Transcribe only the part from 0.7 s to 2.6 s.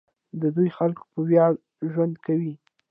خلک په ویاړ ژوند کوي.